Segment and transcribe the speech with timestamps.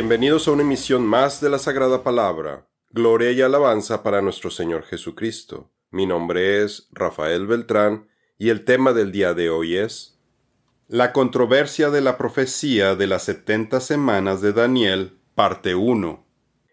[0.00, 2.68] Bienvenidos a una emisión más de la Sagrada Palabra.
[2.92, 5.72] Gloria y alabanza para nuestro Señor Jesucristo.
[5.90, 8.06] Mi nombre es Rafael Beltrán
[8.38, 10.16] y el tema del día de hoy es
[10.86, 16.24] La controversia de la profecía de las setenta semanas de Daniel, parte 1.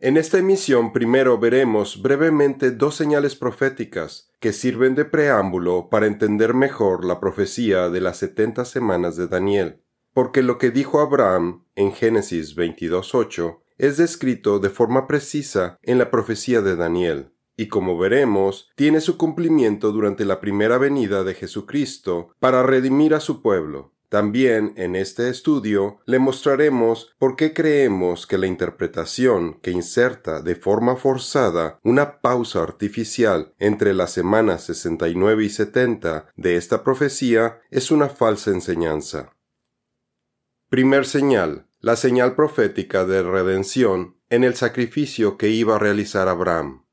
[0.00, 6.54] En esta emisión primero veremos brevemente dos señales proféticas que sirven de preámbulo para entender
[6.54, 11.92] mejor la profecía de las setenta semanas de Daniel porque lo que dijo Abraham en
[11.92, 18.70] Génesis 22.8 es descrito de forma precisa en la profecía de Daniel, y como veremos,
[18.74, 23.92] tiene su cumplimiento durante la primera venida de Jesucristo para redimir a su pueblo.
[24.10, 30.56] También en este estudio le mostraremos por qué creemos que la interpretación que inserta de
[30.56, 37.92] forma forzada una pausa artificial entre las semanas 69 y 70 de esta profecía es
[37.92, 39.32] una falsa enseñanza.
[40.70, 46.86] Primer señal, la señal profética de redención en el sacrificio que iba a realizar Abraham.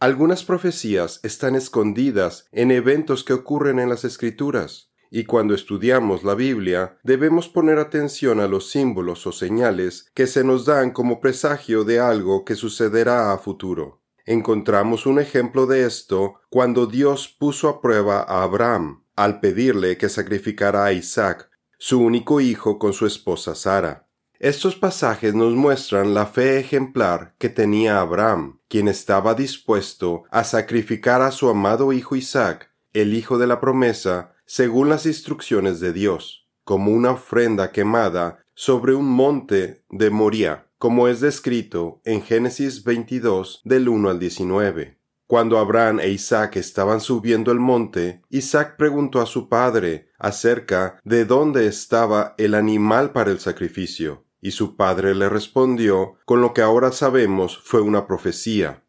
[0.00, 6.34] Algunas profecías están escondidas en eventos que ocurren en las escrituras, y cuando estudiamos la
[6.34, 11.84] Biblia debemos poner atención a los símbolos o señales que se nos dan como presagio
[11.84, 14.02] de algo que sucederá a futuro.
[14.26, 20.08] Encontramos un ejemplo de esto cuando Dios puso a prueba a Abraham al pedirle que
[20.08, 21.53] sacrificara a Isaac
[21.86, 24.08] su único hijo con su esposa Sara.
[24.38, 31.20] Estos pasajes nos muestran la fe ejemplar que tenía Abraham, quien estaba dispuesto a sacrificar
[31.20, 36.48] a su amado hijo Isaac, el hijo de la promesa, según las instrucciones de Dios,
[36.64, 43.60] como una ofrenda quemada sobre un monte de Moria, como es descrito en Génesis 22
[43.62, 45.03] del 1 al 19.
[45.26, 51.24] Cuando Abraham e Isaac estaban subiendo el monte, Isaac preguntó a su padre acerca de
[51.24, 56.60] dónde estaba el animal para el sacrificio, y su padre le respondió con lo que
[56.60, 58.82] ahora sabemos fue una profecía.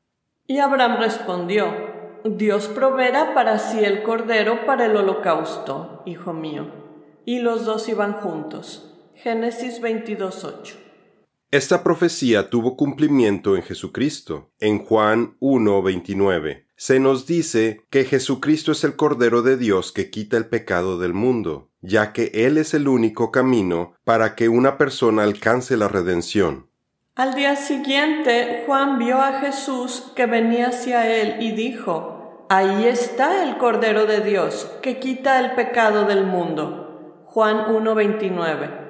[0.45, 1.73] Y Abraham respondió,
[2.25, 6.67] Dios proveerá para sí el cordero para el holocausto, hijo mío.
[7.23, 8.93] Y los dos iban juntos.
[9.15, 10.84] Génesis 22.8.
[11.55, 14.51] Esta profecía tuvo cumplimiento en Jesucristo.
[14.59, 20.35] En Juan 1:29 se nos dice que Jesucristo es el Cordero de Dios que quita
[20.35, 25.23] el pecado del mundo, ya que Él es el único camino para que una persona
[25.23, 26.67] alcance la redención.
[27.15, 33.43] Al día siguiente, Juan vio a Jesús que venía hacia él y dijo, Ahí está
[33.47, 37.23] el Cordero de Dios que quita el pecado del mundo.
[37.27, 38.84] Juan 1:29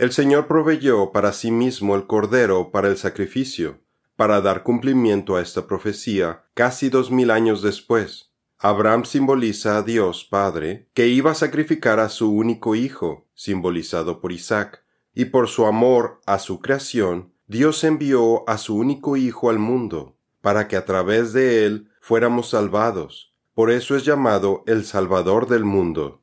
[0.00, 3.80] el Señor proveyó para sí mismo el Cordero para el sacrificio,
[4.16, 8.32] para dar cumplimiento a esta profecía casi dos mil años después.
[8.58, 14.32] Abraham simboliza a Dios Padre, que iba a sacrificar a su único hijo, simbolizado por
[14.32, 14.82] Isaac,
[15.14, 20.16] y por su amor a su creación, Dios envió a su único hijo al mundo,
[20.40, 23.34] para que a través de él fuéramos salvados.
[23.52, 26.19] Por eso es llamado el Salvador del mundo.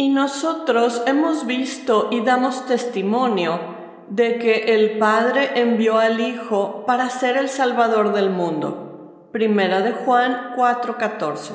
[0.00, 3.60] Y nosotros hemos visto y damos testimonio
[4.08, 9.28] de que el Padre envió al Hijo para ser el Salvador del mundo.
[9.30, 11.52] Primera de Juan 4:14.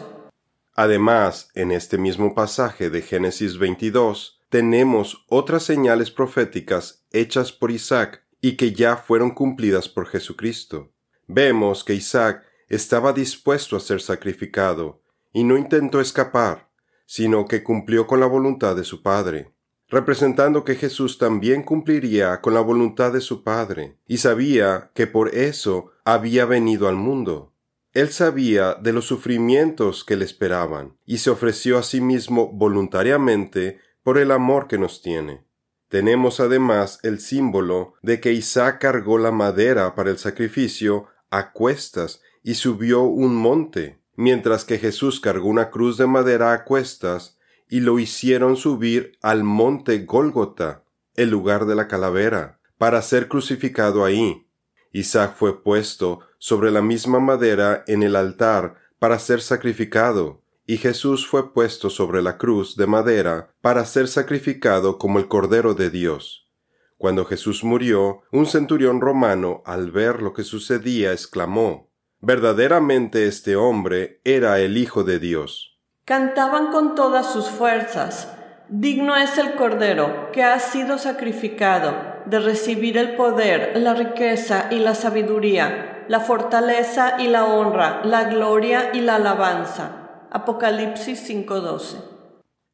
[0.75, 8.28] Además, en este mismo pasaje de Génesis 22, tenemos otras señales proféticas hechas por Isaac
[8.41, 10.91] y que ya fueron cumplidas por Jesucristo.
[11.25, 15.01] Vemos que Isaac estaba dispuesto a ser sacrificado
[15.34, 16.75] y no intentó escapar
[17.05, 19.53] sino que cumplió con la voluntad de su Padre,
[19.88, 25.35] representando que Jesús también cumpliría con la voluntad de su Padre, y sabía que por
[25.35, 27.53] eso había venido al mundo.
[27.93, 33.79] Él sabía de los sufrimientos que le esperaban, y se ofreció a sí mismo voluntariamente
[34.03, 35.46] por el amor que nos tiene.
[35.87, 42.22] Tenemos además el símbolo de que Isaac cargó la madera para el sacrificio a cuestas
[42.43, 47.38] y subió un monte, mientras que Jesús cargó una cruz de madera a cuestas
[47.70, 50.84] y lo hicieron subir al monte Gólgota,
[51.16, 54.47] el lugar de la calavera, para ser crucificado ahí.
[54.91, 61.28] Isaac fue puesto sobre la misma madera en el altar para ser sacrificado, y Jesús
[61.28, 66.50] fue puesto sobre la cruz de madera para ser sacrificado como el Cordero de Dios.
[66.97, 71.90] Cuando Jesús murió, un centurión romano, al ver lo que sucedía, exclamó
[72.27, 75.77] Verdaderamente este hombre era el Hijo de Dios.
[76.05, 78.35] Cantaban con todas sus fuerzas.
[78.67, 81.93] Digno es el Cordero que ha sido sacrificado
[82.25, 88.23] de recibir el poder, la riqueza y la sabiduría, la fortaleza y la honra, la
[88.23, 90.25] gloria y la alabanza.
[90.31, 91.97] Apocalipsis 5:12.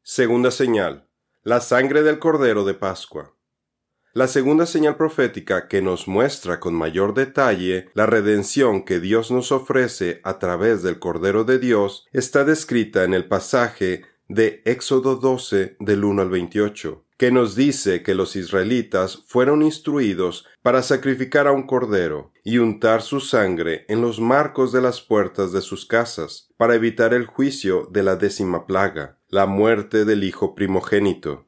[0.02, 1.06] Segunda señal.
[1.42, 3.34] La sangre del Cordero de Pascua.
[4.14, 9.52] La segunda señal profética que nos muestra con mayor detalle la redención que Dios nos
[9.52, 15.76] ofrece a través del Cordero de Dios está descrita en el pasaje de Éxodo 12
[15.80, 21.52] del 1 al 28, que nos dice que los israelitas fueron instruidos para sacrificar a
[21.52, 26.50] un cordero y untar su sangre en los marcos de las puertas de sus casas,
[26.58, 31.46] para evitar el juicio de la décima plaga, la muerte del hijo primogénito.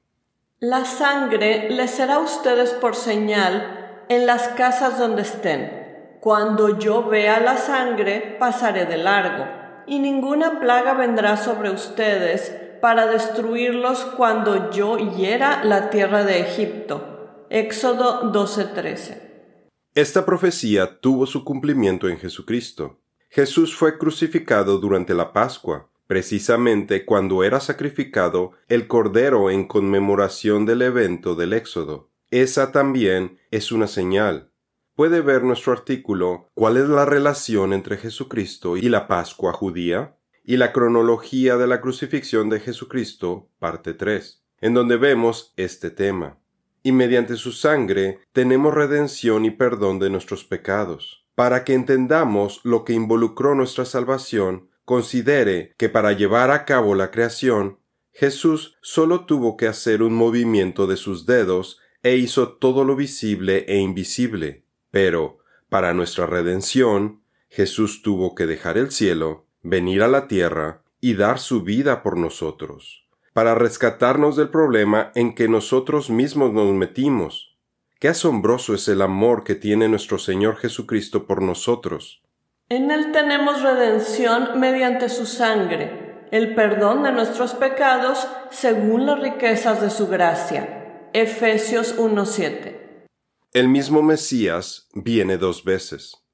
[0.67, 6.17] La sangre les será a ustedes por señal en las casas donde estén.
[6.21, 9.45] Cuando yo vea la sangre, pasaré de largo,
[9.87, 12.51] y ninguna plaga vendrá sobre ustedes
[12.81, 17.45] para destruirlos cuando yo hiera la tierra de Egipto.
[17.51, 19.69] Éxodo 12:13.
[19.95, 23.01] Esta profecía tuvo su cumplimiento en Jesucristo.
[23.29, 30.83] Jesús fue crucificado durante la Pascua, precisamente cuando era sacrificado el Cordero en conmemoración del
[30.83, 32.11] evento del Éxodo.
[32.31, 34.51] Esa también es una señal.
[34.95, 40.17] Puede ver nuestro artículo ¿Cuál es la relación entre Jesucristo y la Pascua judía?
[40.45, 46.39] y la cronología de la crucifixión de Jesucristo, parte 3, en donde vemos este tema.
[46.83, 51.27] Y mediante su sangre tenemos redención y perdón de nuestros pecados.
[51.35, 57.11] Para que entendamos lo que involucró nuestra salvación, considere que para llevar a cabo la
[57.11, 57.79] creación,
[58.13, 63.65] Jesús solo tuvo que hacer un movimiento de sus dedos e hizo todo lo visible
[63.69, 64.65] e invisible.
[64.91, 65.39] Pero,
[65.69, 71.39] para nuestra redención, Jesús tuvo que dejar el cielo, venir a la tierra y dar
[71.39, 77.57] su vida por nosotros, para rescatarnos del problema en que nosotros mismos nos metimos.
[78.01, 82.24] Qué asombroso es el amor que tiene nuestro Señor Jesucristo por nosotros.
[82.71, 89.83] En Él tenemos redención mediante su sangre, el perdón de nuestros pecados según las riquezas
[89.83, 91.11] de su gracia.
[91.13, 93.07] Efesios 1.7.
[93.53, 96.25] El mismo Mesías viene dos veces.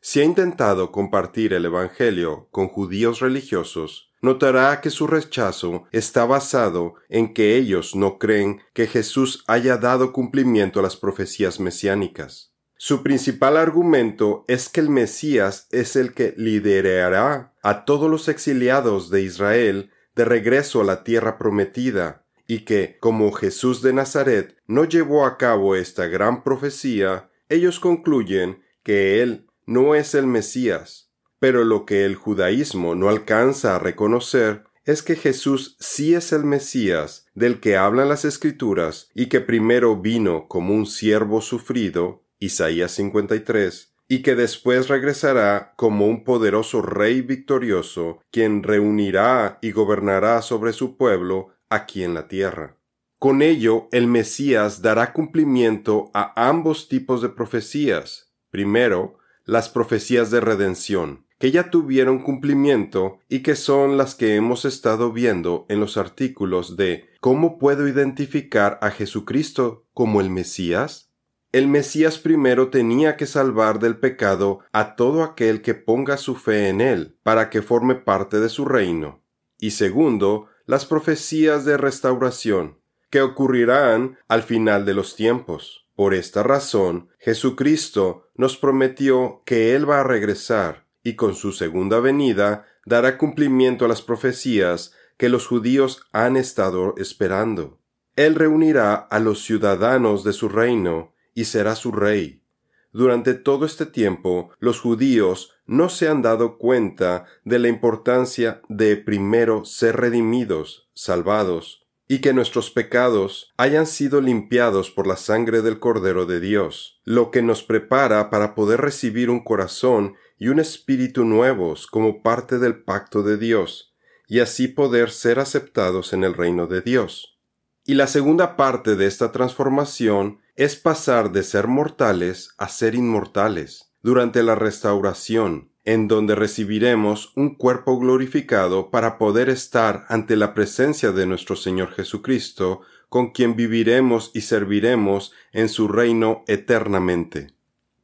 [0.00, 6.94] Si ha intentado compartir el Evangelio con judíos religiosos, notará que su rechazo está basado
[7.08, 12.54] en que ellos no creen que Jesús haya dado cumplimiento a las profecías mesiánicas.
[12.80, 19.10] Su principal argumento es que el Mesías es el que liderará a todos los exiliados
[19.10, 24.84] de Israel de regreso a la tierra prometida, y que, como Jesús de Nazaret no
[24.84, 31.10] llevó a cabo esta gran profecía, ellos concluyen que Él no es el Mesías.
[31.40, 36.44] Pero lo que el judaísmo no alcanza a reconocer es que Jesús sí es el
[36.44, 42.92] Mesías del que hablan las Escrituras y que primero vino como un siervo sufrido Isaías
[42.92, 50.72] 53, y que después regresará como un poderoso rey victorioso, quien reunirá y gobernará sobre
[50.72, 52.76] su pueblo aquí en la tierra.
[53.18, 58.32] Con ello, el Mesías dará cumplimiento a ambos tipos de profecías.
[58.50, 64.64] Primero, las profecías de redención, que ya tuvieron cumplimiento y que son las que hemos
[64.64, 71.07] estado viendo en los artículos de ¿Cómo puedo identificar a Jesucristo como el Mesías?
[71.50, 76.68] El Mesías primero tenía que salvar del pecado a todo aquel que ponga su fe
[76.68, 79.22] en él, para que forme parte de su reino.
[79.58, 85.88] Y segundo, las profecías de restauración, que ocurrirán al final de los tiempos.
[85.96, 91.98] Por esta razón, Jesucristo nos prometió que Él va a regresar, y con su segunda
[91.98, 97.80] venida dará cumplimiento a las profecías que los judíos han estado esperando.
[98.16, 102.42] Él reunirá a los ciudadanos de su reino y será su rey.
[102.90, 108.96] Durante todo este tiempo los judíos no se han dado cuenta de la importancia de
[108.96, 115.78] primero ser redimidos, salvados, y que nuestros pecados hayan sido limpiados por la sangre del
[115.78, 121.24] Cordero de Dios, lo que nos prepara para poder recibir un corazón y un espíritu
[121.24, 123.94] nuevos como parte del pacto de Dios,
[124.26, 127.38] y así poder ser aceptados en el reino de Dios.
[127.84, 133.92] Y la segunda parte de esta transformación es pasar de ser mortales a ser inmortales
[134.02, 141.12] durante la restauración, en donde recibiremos un cuerpo glorificado para poder estar ante la presencia
[141.12, 147.54] de nuestro Señor Jesucristo, con quien viviremos y serviremos en su reino eternamente.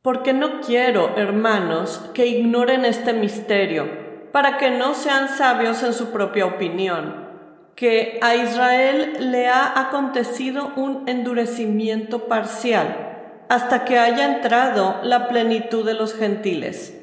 [0.00, 3.88] Porque no quiero, hermanos, que ignoren este misterio,
[4.30, 7.33] para que no sean sabios en su propia opinión
[7.76, 15.85] que a Israel le ha acontecido un endurecimiento parcial hasta que haya entrado la plenitud
[15.85, 16.95] de los gentiles.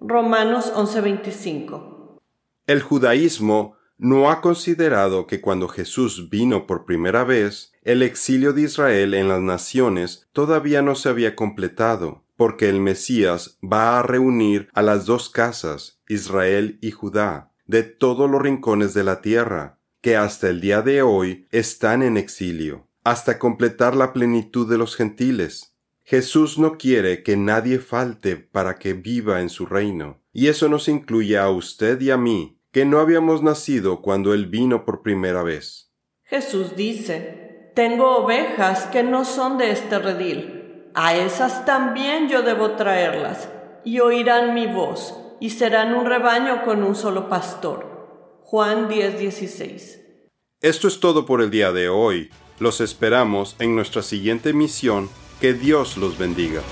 [0.00, 2.18] Romanos 11:25.
[2.66, 8.62] El judaísmo no ha considerado que cuando Jesús vino por primera vez, el exilio de
[8.62, 14.68] Israel en las naciones todavía no se había completado, porque el Mesías va a reunir
[14.72, 19.77] a las dos casas, Israel y Judá, de todos los rincones de la tierra,
[20.08, 24.96] que hasta el día de hoy están en exilio, hasta completar la plenitud de los
[24.96, 25.74] gentiles.
[26.02, 30.88] Jesús no quiere que nadie falte para que viva en su reino, y eso nos
[30.88, 35.42] incluye a usted y a mí, que no habíamos nacido cuando Él vino por primera
[35.42, 35.92] vez.
[36.22, 40.90] Jesús dice, Tengo ovejas que no son de este redil.
[40.94, 43.50] A esas también yo debo traerlas,
[43.84, 47.97] y oirán mi voz, y serán un rebaño con un solo pastor.
[48.50, 50.00] Juan 10:16.
[50.62, 52.30] Esto es todo por el día de hoy.
[52.58, 55.10] Los esperamos en nuestra siguiente misión.
[55.38, 56.62] Que Dios los bendiga.